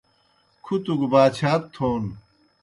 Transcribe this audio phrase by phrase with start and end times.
[0.63, 2.03] کُھتوْ گہ باچھات تھون